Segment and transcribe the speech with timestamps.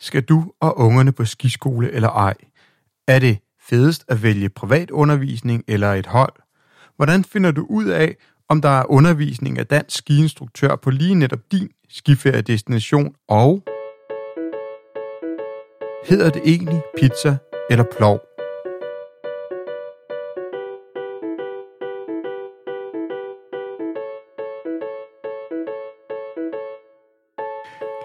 [0.00, 2.34] Skal du og ungerne på skiskole eller ej?
[3.08, 6.32] Er det fedest at vælge privat undervisning eller et hold?
[6.96, 8.16] Hvordan finder du ud af,
[8.48, 13.14] om der er undervisning af dansk skiinstruktør på lige netop din skiferiedestination?
[13.28, 13.62] Og
[16.04, 17.36] hedder det egentlig pizza
[17.70, 18.29] eller plov?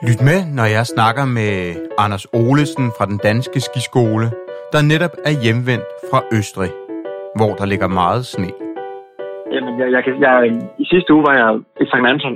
[0.01, 4.31] Lyt med, når jeg snakker med Anders Olesen fra den danske skiskole,
[4.73, 6.71] der netop er hjemvendt fra Østrig,
[7.35, 8.49] hvor der ligger meget sne.
[9.53, 10.35] Jamen, jeg, jeg, jeg,
[10.83, 11.49] I sidste uge var jeg
[11.83, 12.05] i St.
[12.11, 12.35] Anton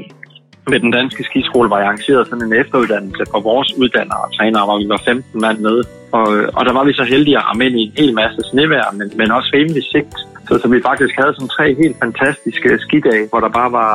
[0.71, 4.65] med den danske skiskole, hvor jeg arrangerede sådan en efteruddannelse for vores uddannere og trænere,
[4.65, 5.77] hvor vi var 15 mand med.
[6.17, 8.91] Og, og der var vi så heldige at ramme ind i en hel masse snevejr,
[8.99, 10.15] men, men også rimelig sigt.
[10.47, 13.93] Så, så vi faktisk havde sådan tre helt fantastiske skidage, hvor der bare var,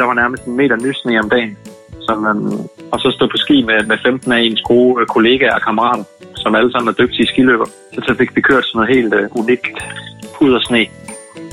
[0.00, 1.56] der var nærmest en meter nysne om dagen
[2.10, 2.60] som, øhm,
[2.92, 6.04] og så stå på ski med, med 15 af ens gode øh, kollegaer og kammerater,
[6.42, 7.68] som alle sammen er dygtige skiløber.
[7.94, 9.76] Så, så fik vi kørt sådan noget helt uh, unikt
[10.44, 10.86] ud af sne,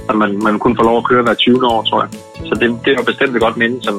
[0.08, 2.10] så man, man kunne få lov at køre hver 20 år, tror jeg.
[2.48, 3.96] Så det, det var bestemt et godt minde, som,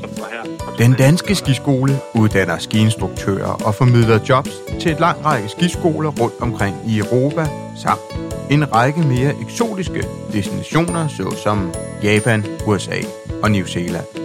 [0.00, 0.42] som var her.
[0.78, 6.76] Den danske skiskole uddanner skiinstruktører og formidler jobs til et lang række skiskoler rundt omkring
[6.88, 7.44] i Europa,
[7.84, 8.06] samt
[8.50, 11.58] en række mere eksotiske destinationer, såsom
[12.02, 13.00] Japan, USA
[13.42, 14.23] og New Zealand.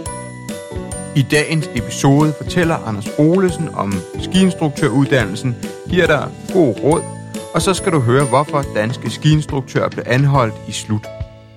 [1.16, 5.56] I dagens episode fortæller Anders Olesen om skiinstruktøruddannelsen,
[5.90, 7.02] giver dig god råd,
[7.54, 11.08] og så skal du høre, hvorfor danske skiinstruktører blev anholdt i slut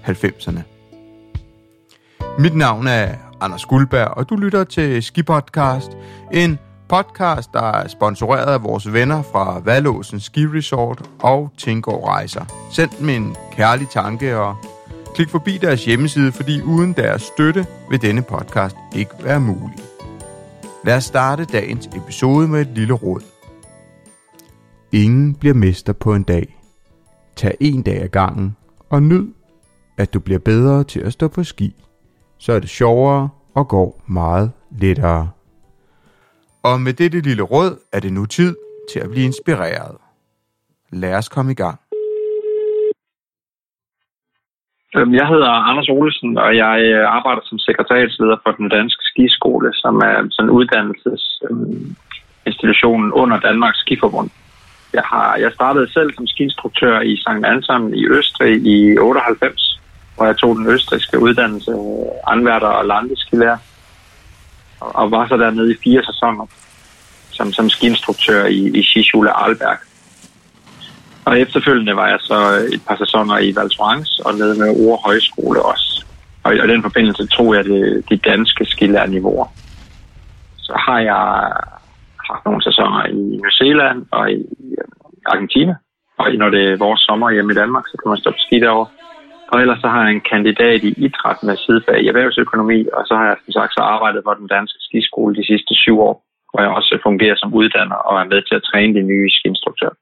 [0.07, 0.61] 90'erne.
[2.39, 5.91] Mit navn er Anders Guldberg, og du lytter til Skipodcast,
[6.33, 12.45] en podcast, der er sponsoreret af vores venner fra Valåsen Ski Resort og Tingård Rejser.
[12.71, 14.57] Send mig en kærlig tanke og
[15.15, 19.79] Klik forbi deres hjemmeside, fordi uden deres støtte vil denne podcast ikke være mulig.
[20.85, 23.23] Lad os starte dagens episode med et lille råd.
[24.93, 26.59] Ingen bliver mester på en dag.
[27.37, 28.57] Tag en dag ad gangen
[28.91, 29.29] og nyd,
[29.99, 31.85] at du bliver bedre til at stå på ski.
[32.39, 35.31] Så er det sjovere og går meget lettere.
[36.63, 38.57] Og med dette lille råd er det nu tid
[38.93, 39.97] til at blive inspireret.
[40.91, 41.81] Lad os komme i gang.
[41.93, 42.03] Øhm,
[44.97, 49.75] Øhm, jeg hedder Anders Olesen, og jeg øh, arbejder som sekretariatsleder for den danske skiskole,
[49.75, 54.31] som er sådan en uddannelsesinstitution øhm, under Danmarks Skiforbund.
[54.93, 57.45] Jeg, har, jeg startede selv som skiinstruktør i St.
[57.45, 59.81] Anton i Østrig i 98,
[60.17, 63.59] hvor jeg tog den østrigske uddannelse øh, anværter og landeskilærer,
[64.81, 66.47] og, og var så dernede i fire sæsoner
[67.31, 69.79] som, som skiinstruktør i, i Skischule Arlberg.
[71.25, 72.39] Og efterfølgende var jeg så
[72.75, 76.05] et par sæsoner i Val Thorens og nede med Ore Højskole også.
[76.45, 79.47] Og i den forbindelse tog jeg det, de danske skilærniveauer.
[80.57, 81.23] Så har jeg
[82.31, 83.13] haft nogle sæsoner i
[83.43, 84.43] New Zealand og i
[84.79, 85.75] øh, Argentina.
[86.19, 88.91] Og når det er vores sommer hjemme i Danmark, så kan man stoppe ski derovre.
[89.53, 93.15] Og ellers så har jeg en kandidat i idræt med sidefag i erhvervsøkonomi, og så
[93.19, 96.15] har jeg som sagt så arbejdet for den danske skiskole de sidste syv år,
[96.51, 99.97] hvor jeg også fungerer som uddanner og er med til at træne de nye skiinstruktører.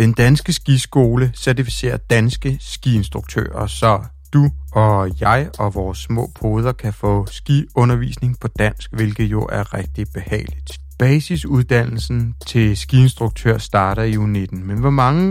[0.00, 3.92] Den danske skiskole certificerer danske skiinstruktører, så
[4.34, 4.42] du
[4.82, 10.04] og jeg og vores små poder kan få skiundervisning på dansk, hvilket jo er rigtig
[10.16, 10.70] behageligt.
[11.02, 12.20] Basisuddannelsen
[12.50, 15.24] til skiinstruktør starter i U19, men hvor mange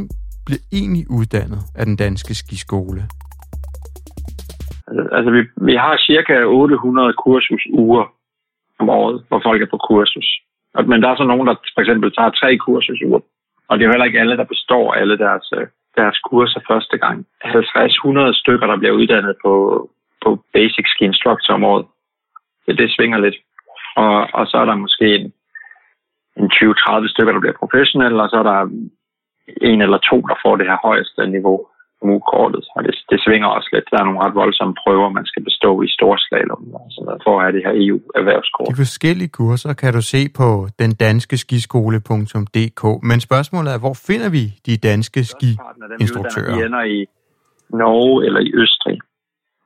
[0.46, 3.02] bliver egentlig uddannet af den danske skiskole?
[5.18, 8.04] Altså, vi, vi har cirka 800 kursusuger
[8.80, 10.30] om året, hvor folk er på kursus.
[10.90, 13.22] Men der er så nogen, der for eksempel tager tre kursusuger
[13.72, 15.68] og det er jo heller ikke alle, der består alle deres, øh,
[15.98, 17.28] deres kurser første gang.
[17.46, 19.54] 50-100 stykker, der bliver uddannet på,
[20.24, 21.88] på Basic Ski instructor-området.
[22.66, 23.36] Det, det svinger lidt.
[23.96, 25.34] Og, og så er der måske en,
[26.38, 28.60] en 20-30 stykker, der bliver professionelle, og så er der
[29.62, 31.68] en eller to, der får det her højeste niveau
[32.06, 33.86] MU-kortet, og det, det svinger også lidt.
[33.92, 36.64] Der er nogle ret voldsomme prøver, man skal bestå i storslalom
[37.26, 38.68] for at have det her EU-erhvervskort.
[38.72, 40.50] De forskellige kurser kan du se på
[40.80, 46.56] den danske skiskole.dk, men spørgsmålet er, hvor finder vi de danske skiinstruktører?
[46.56, 47.00] De ender i
[47.70, 49.00] Norge eller i Østrig,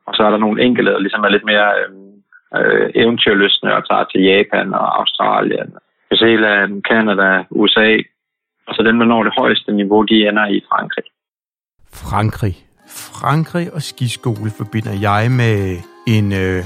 [0.07, 1.69] og så er der nogle enkelte, der ligesom er lidt mere
[2.57, 5.69] øh, eventyrløsende og tager til Japan og Australien,
[6.07, 7.89] New Zealand, Canada, USA,
[8.67, 11.07] og så dem, der når det højeste niveau, de ender i Frankrig.
[11.95, 12.65] Frankrig.
[12.87, 15.77] Frankrig og skiskole forbinder jeg med
[16.07, 16.63] en øh,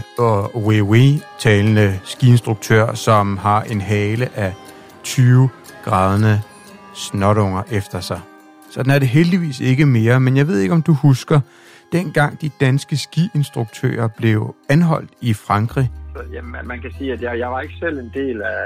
[0.66, 4.54] oui-oui-talende skiinstruktør, som har en hale af
[5.04, 5.50] 20
[5.84, 6.42] grædende
[6.94, 8.22] snotunger efter sig.
[8.72, 11.40] Sådan er det heldigvis ikke mere, men jeg ved ikke, om du husker,
[11.92, 15.92] dengang de danske skiinstruktører blev anholdt i Frankrig.
[16.34, 18.64] Jamen, man kan sige, at jeg, jeg var ikke selv en del af,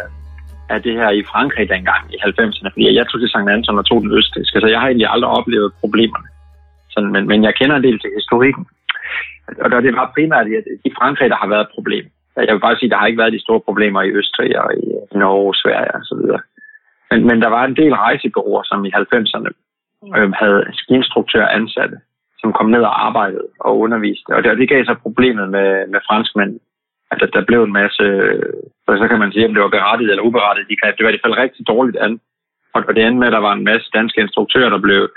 [0.69, 3.50] af det her i Frankrig dengang i 90'erne, fordi jeg tog til St.
[3.56, 6.33] Anton og tog den østriske, så jeg har egentlig aldrig oplevet problemerne.
[6.94, 8.66] Sådan, men, men jeg kender en del til historikken.
[9.63, 10.48] Og det var primært
[10.88, 12.06] i Frankrig, der har været et problem.
[12.36, 14.69] Jeg vil bare sige, at der har ikke været de store problemer i Østrig og
[15.13, 16.42] i Norge, Sverige og så videre.
[17.12, 19.51] Men, men der var en del rejsebureauer, som i 90'erne
[20.18, 21.98] øh, havde skiinstruktører ansatte,
[22.42, 24.30] som kom ned og arbejdede og underviste.
[24.36, 26.60] Og det, det gav så problemet med, med franskmænd,
[27.12, 28.06] at der, der blev en masse,
[28.88, 31.10] og så kan man sige, om det var berettiget eller uberettiget, de greb det var
[31.10, 32.19] i hvert fald rigtig dårligt an.
[32.74, 35.10] Og, og det endte med, at der var en masse danske instruktører, der blev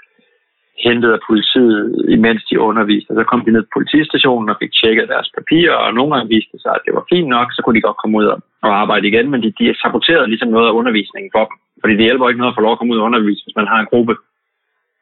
[0.84, 1.80] hentet af politiet,
[2.16, 3.14] imens de underviste.
[3.14, 6.58] Så kom de ned på politistationen og fik tjekket deres papirer, og nogle gange viste
[6.62, 8.26] sig, at det var fint nok, så kunne de godt komme ud
[8.66, 11.56] og arbejde igen, men de, de saboterede ligesom noget af undervisningen for dem.
[11.80, 13.70] Fordi det hjælper ikke noget at få lov at komme ud og undervise, hvis man
[13.72, 14.14] har en gruppe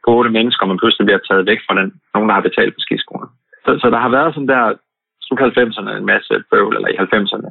[0.05, 2.75] på otte mennesker, og man pludselig bliver taget væk fra den, nogen, der har betalt
[2.75, 3.31] på skiskolen.
[3.65, 4.65] Så, så der har været sådan der,
[5.27, 7.49] slut 90'erne, en masse bøvl, eller i 90'erne.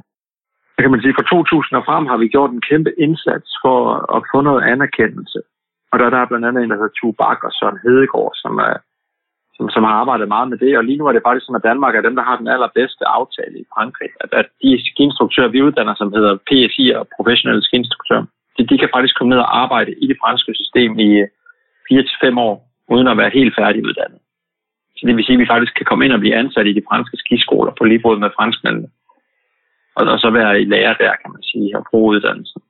[0.73, 3.77] Så kan man sige, fra 2000 og frem har vi gjort en kæmpe indsats for
[4.15, 5.39] at få noget anerkendelse
[5.93, 8.53] og der, der er blandt andet en, der hedder Tue Bak og Søren Hedegaard, som,
[8.67, 8.75] er,
[9.55, 10.77] som, som har arbejdet meget med det.
[10.77, 13.03] Og lige nu er det faktisk sådan, at Danmark er dem, der har den allerbedste
[13.19, 14.09] aftale i Frankrig.
[14.23, 18.25] At, at de skiinstruktører, vi uddanner, som hedder PSI og professionelle skiinstruktører,
[18.55, 21.27] de, de kan faktisk komme ned og arbejde i det franske system i øh,
[21.91, 22.55] 4-5 år,
[22.93, 24.19] uden at være helt færdiguddannet.
[24.97, 26.87] Så det vil sige, at vi faktisk kan komme ind og blive ansat i de
[26.89, 28.89] franske skiskoler på lige fod med franskmændene.
[29.95, 32.61] Og, og så være i lærer der, kan man sige, og bruge uddannelsen.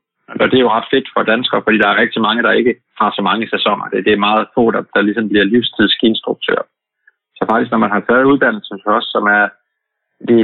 [0.41, 2.74] Og det er jo ret fedt for danskere, fordi der er rigtig mange, der ikke
[3.01, 3.85] har så mange sæsoner.
[3.91, 6.62] Det, det er meget få, der, der ligesom bliver livstidsskiinstruktør.
[7.38, 9.45] Så faktisk, når man har taget uddannelsen først, som er
[10.30, 10.38] de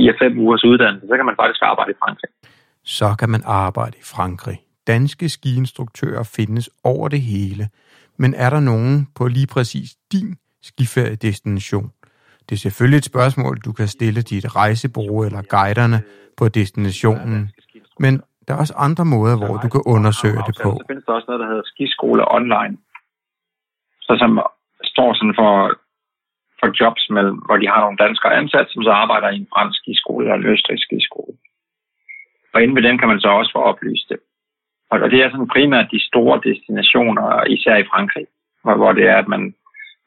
[0.00, 2.30] 4-5 ugers uddannelse, så kan man faktisk arbejde i Frankrig.
[2.84, 4.58] Så kan man arbejde i Frankrig.
[4.86, 7.68] Danske skiinstruktører findes over det hele.
[8.16, 11.90] Men er der nogen på lige præcis din skiferiedestination?
[12.48, 16.02] Det er selvfølgelig et spørgsmål, du kan stille dit rejsebureau eller guiderne
[16.36, 17.50] på destinationen.
[17.98, 20.70] Men der er også andre måder, hvor du kan undersøge det på.
[20.80, 22.74] Så findes der også noget, der hedder skiskole online.
[24.06, 24.30] Så som
[24.92, 25.52] står sådan for,
[26.60, 29.76] for jobs, mellem, hvor de har nogle danskere ansat, som så arbejder i en fransk
[29.82, 31.34] skiskole eller en østrigsk skiskole.
[32.52, 34.20] Og inden ved dem kan man så også få oplyst det.
[34.90, 37.24] Og det er sådan primært de store destinationer,
[37.56, 38.26] især i Frankrig,
[38.62, 39.54] hvor, hvor det er, at man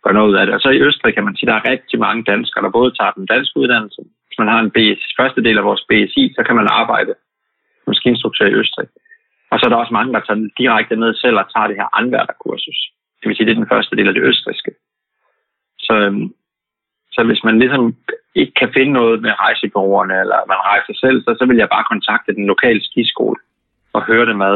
[0.04, 0.56] gør noget af det.
[0.56, 2.92] Og så i Østrig kan man sige, at der er rigtig mange danskere, der både
[2.92, 4.01] tager den danske uddannelse.
[4.28, 7.13] Hvis man har en BS, første del af vores BSI, så kan man arbejde
[7.88, 8.88] maskininstruktør i Østrig.
[9.51, 11.89] Og så er der også mange, der tager direkte ned selv og tager det her
[12.00, 12.80] anværterkursus.
[13.19, 14.72] Det vil sige, det er den første del af det østriske.
[15.80, 16.28] Så, øhm,
[17.12, 17.95] så hvis man ligesom
[18.36, 21.89] ikke kan finde noget med rejsebureauerne, eller man rejser selv, så, så vil jeg bare
[21.92, 23.39] kontakte den lokale skiskole
[23.94, 24.56] og høre det med,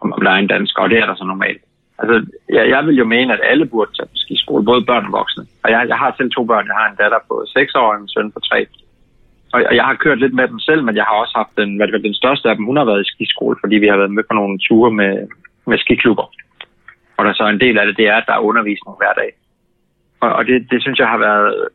[0.00, 1.62] om, om der er en dansker, og det er der så normalt.
[1.98, 2.16] Altså,
[2.48, 5.44] jeg, jeg vil jo mene, at alle burde tage på skiskole, både børn og voksne.
[5.64, 6.66] Og jeg, jeg har selv to børn.
[6.66, 8.66] Jeg har en datter på 6 år og en søn på 3
[9.52, 11.86] og jeg har kørt lidt med dem selv, men jeg har også haft den, hvad
[11.88, 14.24] det, den største af dem, hun har været i skiskole, fordi vi har været med
[14.30, 15.28] på nogle ture med,
[15.66, 16.26] med skiklubber.
[17.16, 19.30] Og der så en del af det, det er, at der er undervisning hver dag.
[20.20, 21.68] Og, og det, det synes jeg har været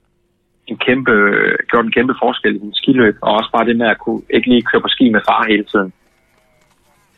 [0.67, 1.13] en kæmpe,
[1.69, 4.49] gjort en kæmpe forskel i en skiløb, og også bare det med at kunne ikke
[4.49, 5.93] lige køre på ski med far hele tiden.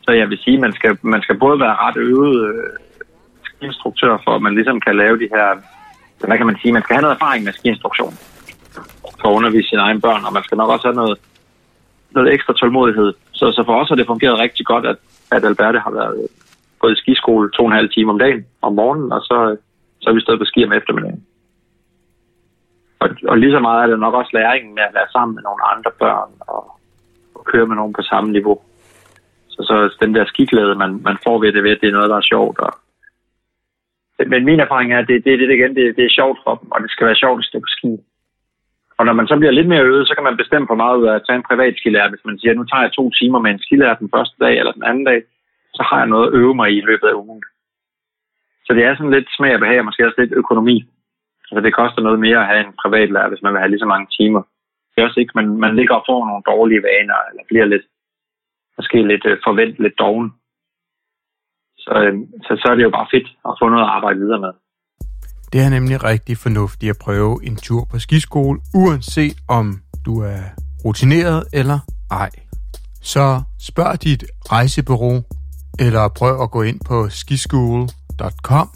[0.02, 2.70] Så jeg vil sige, at man skal, man skal både være ret øvet øh,
[3.44, 5.48] skiinstruktør, for at man ligesom kan lave de her,
[6.28, 8.14] hvad kan man sige, man skal have noget erfaring med skiinstruktion
[9.21, 11.18] for at undervise sine egne børn, og man skal nok også have noget,
[12.12, 13.13] noget ekstra tålmodighed.
[13.32, 14.98] Så, så for os har det fungeret rigtig godt, at,
[15.32, 16.27] at Alberte har været
[16.79, 19.58] gået i skiskole to og en halv time om dagen om morgenen, og så,
[20.01, 21.25] så er vi stået på ski om eftermiddagen.
[23.00, 25.44] Og, og lige så meget er det nok også læringen med at være sammen med
[25.44, 26.63] nogle andre børn og,
[27.36, 28.62] og køre med nogen på samme niveau.
[29.50, 32.10] Så, så den der skiglæde, man, man får ved det, ved, at det er noget,
[32.10, 32.60] der er sjovt.
[32.60, 32.74] Og,
[34.27, 36.72] men min erfaring er, at det, det, det, igen, det, det er sjovt for dem,
[36.72, 37.91] og det skal være sjovt at stå på ski.
[39.00, 41.08] Og når man så bliver lidt mere øvet, så kan man bestemme for meget ud
[41.08, 42.10] af at tage en privat skilærer.
[42.10, 44.72] Hvis man siger, nu tager jeg to timer med en skilærer den første dag eller
[44.72, 45.20] den anden dag,
[45.77, 47.44] så har jeg noget at øve mig i i løbet af ugen.
[48.65, 50.77] Så det er sådan lidt smag og behag, og måske også lidt økonomi.
[51.51, 53.86] Altså det koster noget mere at have en privat lærer, hvis man vil have lige
[53.86, 54.41] så mange timer.
[54.91, 57.86] Det er også ikke, man, man ligger og får nogle dårlige vaner, eller bliver lidt,
[58.77, 60.27] måske lidt øh, forventet lidt doven.
[61.84, 64.41] Så, øhm, så, så er det jo bare fedt at få noget at arbejde videre
[64.46, 64.53] med.
[65.53, 70.41] Det er nemlig rigtig fornuftigt at prøve en tur på skiskole, uanset om du er
[70.86, 71.79] rutineret eller
[72.12, 72.29] ej.
[73.01, 75.24] Så spørg dit rejsebureau,
[75.79, 78.70] eller prøv at gå ind på skiskole.com,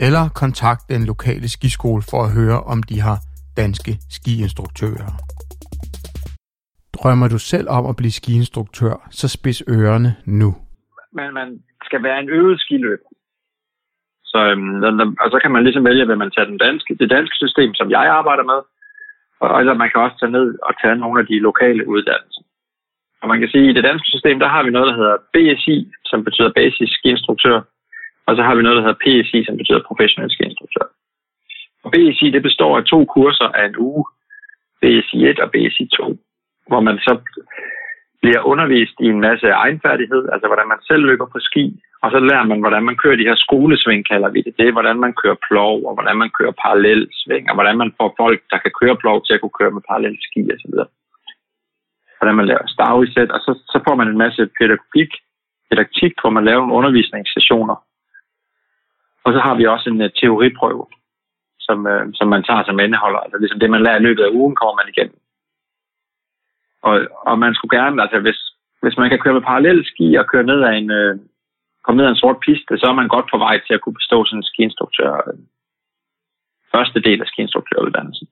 [0.00, 3.18] eller kontakt den lokale skiskole for at høre, om de har
[3.56, 5.10] danske skiinstruktører.
[6.92, 10.56] Drømmer du selv om at blive skiinstruktør, så spids ørerne nu.
[11.12, 11.48] Men man
[11.84, 13.15] skal være en øvet skiløber.
[14.32, 17.36] Så, øhm, og så kan man ligesom vælge, hvad man tager den danske, det danske
[17.36, 18.60] system, som jeg arbejder med.
[19.40, 22.42] Og, eller man kan også tage ned og tage nogle af de lokale uddannelser.
[23.22, 25.16] Og man kan sige, at i det danske system, der har vi noget, der hedder
[25.34, 27.60] BSI, som betyder basisk skiinstruktør,
[28.26, 30.86] og så har vi noget, der hedder PSI, som betyder professionel skiinstruktør.
[31.84, 34.04] Og BSI, det består af to kurser af en uge,
[34.82, 36.18] BSI 1 og BSI 2,
[36.68, 37.12] hvor man så
[38.22, 41.64] bliver undervist i en masse egenfærdighed, altså hvordan man selv løber på ski,
[42.02, 44.54] og så lærer man, hvordan man kører de her skolesving, kalder vi det.
[44.58, 48.14] Det er, hvordan man kører plov, og hvordan man kører parallelsving, og hvordan man får
[48.16, 50.74] folk, der kan køre plov, til at kunne køre med parallel ski osv.
[52.18, 55.12] Hvordan man laver stavrisæt, og så, så får man en masse pædagogik,
[55.70, 57.76] pædagogik, hvor man laver nogle undervisningssessioner.
[59.24, 60.86] Og så har vi også en uh, teoriprøve,
[61.66, 63.18] som, uh, som man tager som indeholder.
[63.18, 65.18] Altså ligesom det, man lærer i løbet af ugen, kommer man igennem.
[66.82, 66.94] Og,
[67.28, 68.40] og man skulle gerne, altså hvis,
[68.82, 71.16] hvis man kan køre med parallel ski og køre ned ad en, uh,
[71.86, 74.00] komme ned ad en sort piste, så er man godt på vej til at kunne
[74.00, 75.38] bestå sådan en skiinstruktør, øh,
[76.74, 78.28] første del af skiinstruktøruddannelsen.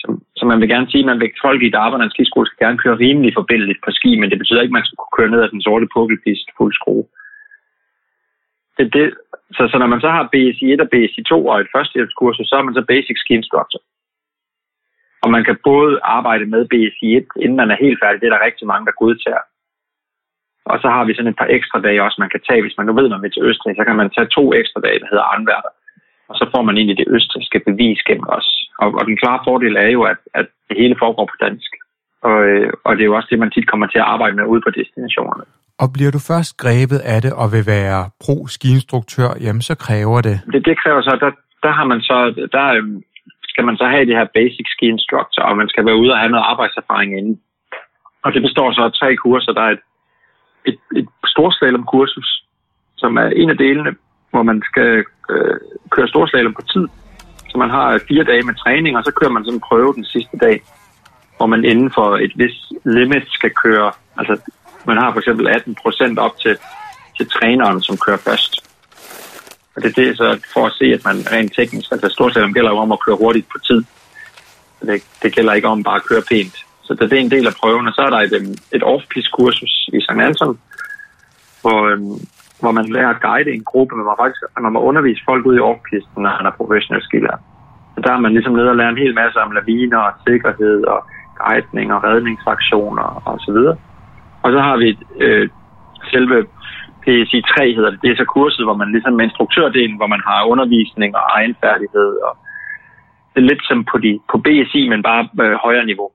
[0.00, 0.06] Så,
[0.38, 2.82] så man vil gerne sige, at man vil folk i Darwin en skiskole skal gerne
[2.84, 5.40] køre rimelig forbindeligt på ski, men det betyder ikke, at man skal kunne køre ned
[5.42, 7.06] ad den sorte pukkelpiste fuld skrue.
[8.76, 9.06] Det, det,
[9.56, 12.54] så, så når man så har BSI 1 og BSI 2 og et førstehjælpskursus, så
[12.56, 13.80] er man så Basic Ski Instructor.
[15.22, 18.20] Og man kan både arbejde med BSI 1, inden man er helt færdig.
[18.20, 19.44] Det er der rigtig mange, der godtager.
[20.70, 22.86] Og så har vi sådan et par ekstra dage også, man kan tage, hvis man
[22.86, 25.34] nu ved, man vil til Østrig, så kan man tage to ekstra dage, der hedder
[25.36, 25.72] anværter.
[26.30, 28.48] Og så får man egentlig det østrigske bevis gennem os.
[28.82, 31.70] Og, og den klare fordel er jo, at, at det hele foregår på dansk.
[32.28, 34.50] Og, øh, og det er jo også det, man tit kommer til at arbejde med
[34.52, 35.44] ude på destinationerne.
[35.82, 40.36] Og bliver du først grebet af det og vil være pro-skiinstruktør, jamen så kræver det?
[40.52, 41.30] Det, det kræver så, der,
[41.64, 42.18] der har man så,
[42.56, 43.02] der øhm,
[43.52, 46.18] skal man så have det her basic ski instructor, og man skal være ude og
[46.18, 47.36] have noget arbejdserfaring inden.
[48.24, 49.52] Og det består så af tre kurser.
[49.52, 49.84] Der er et
[50.64, 52.44] et, et storslalom-kursus,
[52.96, 53.96] som er en af delene,
[54.30, 55.56] hvor man skal øh,
[55.90, 56.86] køre storslalom på tid.
[57.48, 59.94] Så man har øh, fire dage med træning, og så kører man sådan en prøve
[59.94, 60.62] den sidste dag,
[61.36, 64.52] hvor man inden for et vis limit skal køre, altså
[64.86, 66.56] man har for eksempel 18 procent op til,
[67.16, 68.52] til træneren, som kører først.
[69.76, 72.70] Og det er det så for at se, at man rent teknisk, altså storslalom gælder
[72.70, 73.84] jo om at køre hurtigt på tid.
[74.80, 76.56] Det, det gælder ikke om bare at køre pænt.
[76.88, 79.74] Så det er en del af prøven, og så er der et, øhm, et off-piste-kursus
[79.96, 80.20] i St.
[80.28, 80.54] Anton,
[81.62, 82.18] hvor, øhm,
[82.60, 85.56] hvor man lærer at guide en gruppe, men man, faktisk, man må undervise folk ud
[85.56, 87.36] i off-pisten, når han er professionel skiller.
[87.94, 90.78] Så der er man ligesom nede og lærer en hel masse om laviner og sikkerhed
[90.94, 91.00] og
[91.42, 93.76] guidning og redningsaktioner og så videre.
[94.44, 94.88] Og så har vi
[95.24, 95.48] øh,
[96.12, 96.36] selve
[97.02, 98.02] PSI 3 hedder det.
[98.02, 102.10] Det er så kurset, hvor man ligesom med instruktørdelen, hvor man har undervisning og egenfærdighed.
[102.26, 102.32] Og
[103.32, 106.08] det er lidt som på, de, på BSI, men bare øh, højere niveau.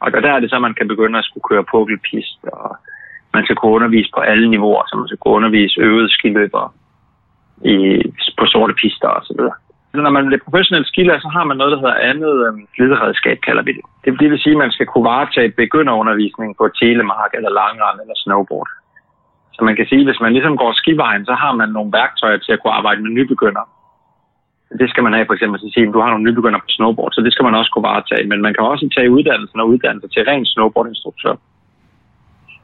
[0.00, 2.76] Og der er det så, at man kan begynde at skulle køre pukkelpist, og
[3.34, 6.68] man skal kunne undervise på alle niveauer, så man skal kunne undervise øvede skiløbere
[7.64, 7.76] i,
[8.38, 9.56] på sorte pister og så videre.
[9.94, 12.66] Når man er professionel skiller, så har man noget, der hedder andet øhm,
[13.46, 13.84] kalder vi det.
[14.20, 18.68] Det, vil sige, at man skal kunne varetage begynderundervisning på telemark eller langrand eller snowboard.
[19.52, 22.38] Så man kan sige, at hvis man ligesom går skivejen, så har man nogle værktøjer
[22.38, 23.66] til at kunne arbejde med nybegyndere
[24.78, 27.12] det skal man have for eksempel at sige, at du har nogle nybegynder på snowboard,
[27.12, 28.28] så det skal man også kunne varetage.
[28.30, 31.34] Men man kan også tage uddannelsen og uddannelse til ren snowboardinstruktør.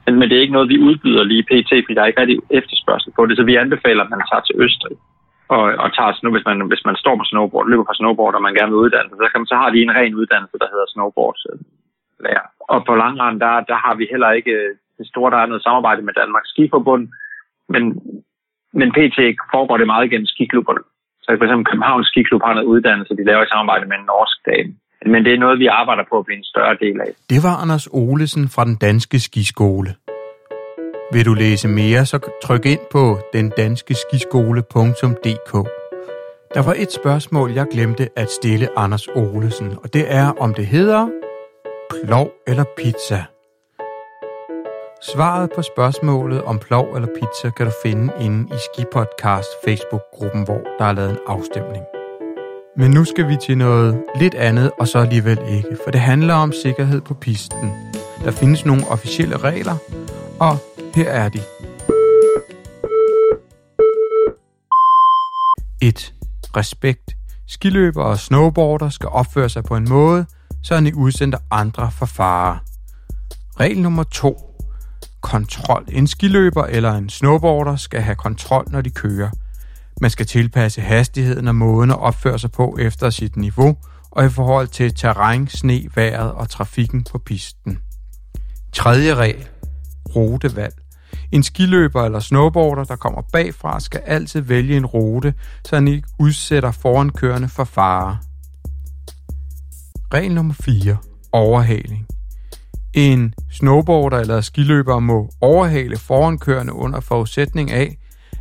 [0.04, 2.38] Men, men det er ikke noget, vi udbyder lige pt, fordi der er ikke rigtig
[2.50, 4.96] efterspørgsel på det, så vi anbefaler, at man tager til Østrig
[5.48, 8.42] og, og tager nu, hvis man, hvis man står på snowboard, løber på snowboard, og
[8.42, 10.68] man gerne vil uddanne sig, så, kan man, så har de en ren uddannelse, der
[10.72, 11.58] hedder snowboard øh,
[12.24, 12.46] lærer.
[12.72, 15.62] Og på langrand, der, der har vi heller ikke øh, det store, der er noget
[15.62, 17.08] samarbejde med Danmarks Skiforbund,
[17.68, 17.82] men,
[18.72, 19.18] men pt.
[19.54, 20.82] foregår det meget gennem skiklubberne.
[21.26, 24.36] Så for eksempel Københavns Skiklub har noget uddannelse, de laver i samarbejde med en norsk
[24.48, 24.70] dame.
[25.12, 27.10] Men det er noget, vi arbejder på at blive en større del af.
[27.32, 29.90] Det var Anders Olesen fra den danske skiskole.
[31.12, 35.52] Vil du læse mere, så tryk ind på dendanskeskiskole.dk.
[36.54, 40.66] Der var et spørgsmål, jeg glemte at stille Anders Olesen, og det er, om det
[40.66, 41.08] hedder
[42.04, 43.35] plov eller pizza.
[45.02, 50.60] Svaret på spørgsmålet om plov eller pizza kan du finde inde i Skipodcast Facebook-gruppen, hvor
[50.78, 51.84] der er lavet en afstemning.
[52.76, 56.34] Men nu skal vi til noget lidt andet, og så alligevel ikke, for det handler
[56.34, 57.72] om sikkerhed på pisten.
[58.24, 59.76] Der findes nogle officielle regler,
[60.40, 60.56] og
[60.94, 61.40] her er de.
[65.82, 66.14] 1.
[66.56, 67.16] Respekt.
[67.48, 70.26] Skiløbere og snowboarder skal opføre sig på en måde,
[70.64, 72.58] så de udsender andre for fare.
[73.60, 74.45] Regel nummer 2
[75.20, 75.84] kontrol.
[75.88, 79.30] En skiløber eller en snowboarder skal have kontrol, når de kører.
[80.00, 83.76] Man skal tilpasse hastigheden og måden at opføre sig på efter sit niveau
[84.10, 87.78] og i forhold til terræn, sne, vejret og trafikken på pisten.
[88.72, 89.48] Tredje regel.
[90.16, 90.74] Rutevalg.
[91.32, 96.08] En skiløber eller snowboarder, der kommer bagfra, skal altid vælge en rute, så han ikke
[96.18, 98.18] udsætter forankørende for fare.
[100.14, 100.96] Regel nummer 4.
[101.32, 102.06] Overhaling.
[102.96, 107.98] En snowboarder eller skiløber må overhale forankørende under forudsætning af,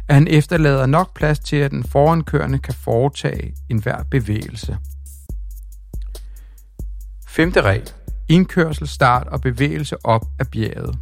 [0.07, 4.77] at han efterlader nok plads til, at den forankørende kan foretage enhver bevægelse.
[7.27, 7.89] Femte regel.
[8.29, 10.97] Indkørsel, start og bevægelse op af bjerget.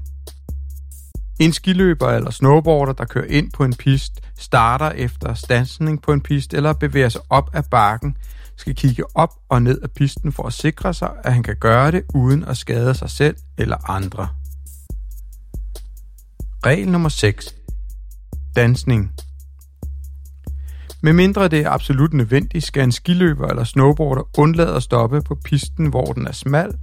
[1.40, 6.22] En skiløber eller snowboarder, der kører ind på en pist, starter efter stansning på en
[6.22, 8.18] pist eller bevæger sig op ad bakken,
[8.58, 11.92] skal kigge op og ned af pisten for at sikre sig, at han kan gøre
[11.92, 14.28] det uden at skade sig selv eller andre.
[16.66, 17.56] Regel nummer 6.
[18.56, 19.12] Dansning.
[21.02, 25.36] Med mindre det er absolut nødvendigt, skal en skiløber eller snowboarder undlade at stoppe på
[25.36, 26.78] pisten, hvor den er smal,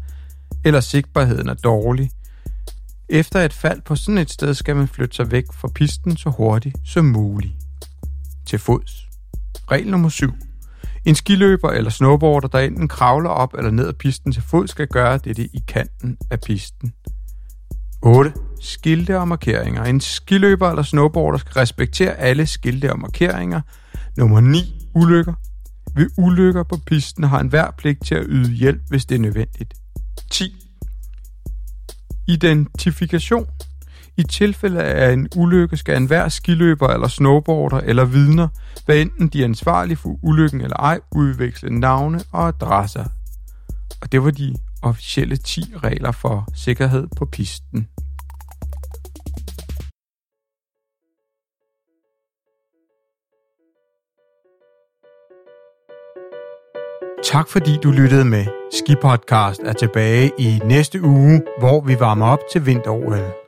[0.64, 2.10] eller sigtbarheden er dårlig.
[3.08, 6.30] Efter et fald på sådan et sted skal man flytte sig væk fra pisten så
[6.30, 7.54] hurtigt som muligt.
[8.46, 9.08] Til fods.
[9.70, 10.32] Regel nummer 7.
[11.04, 14.86] En skiløber eller snowboarder, der enten kravler op eller ned ad pisten til fod, skal
[14.86, 16.92] gøre dette i kanten af pisten.
[18.02, 18.32] 8.
[18.60, 19.84] Skilte og markeringer.
[19.84, 23.60] En skiløber eller snowboarder skal respektere alle skilte og markeringer.
[24.16, 24.88] Nummer 9.
[24.94, 25.34] Ulykker.
[25.94, 29.74] Ved ulykker på pisten har enhver pligt til at yde hjælp, hvis det er nødvendigt.
[30.30, 30.54] 10.
[32.28, 33.46] Identifikation.
[34.20, 38.48] I tilfælde af en ulykke skal enhver skiløber eller snowboarder eller vidner,
[38.86, 43.04] hvad enten de er ansvarlige for ulykken eller ej, udveksle navne og adresser.
[44.00, 47.88] Og det var de officielle 10 regler for sikkerhed på pisten.
[57.24, 58.46] Tak fordi du lyttede med.
[58.72, 63.39] Skipodcast er tilbage i næste uge, hvor vi varmer op til vinter -OL.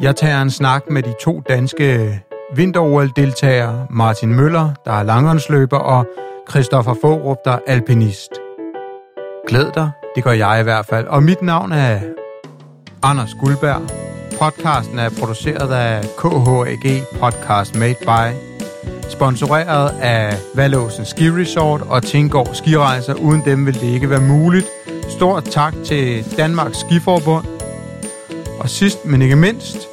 [0.00, 2.20] Jeg tager en snak med de to danske
[2.54, 6.06] vinter deltagere Martin Møller, der er langrendsløber, og
[6.50, 8.30] Christoffer Forup, der er alpinist.
[9.48, 11.06] Glæd dig, det gør jeg i hvert fald.
[11.06, 12.00] Og mit navn er
[13.02, 13.82] Anders Guldberg.
[14.38, 18.48] Podcasten er produceret af KHAG Podcast Made by
[19.10, 23.14] sponsoreret af Valåsen Ski Resort og Tingård Skirejser.
[23.14, 24.66] Uden dem ville det ikke være muligt.
[25.08, 27.46] Stort tak til Danmarks Skiforbund.
[28.60, 29.87] Og sidst, men ikke mindst,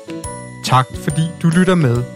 [0.65, 2.14] tak fordi du lytter med.